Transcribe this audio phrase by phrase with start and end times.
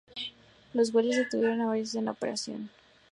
[0.73, 2.69] Los guardias detuvieron a varias personas en la operación.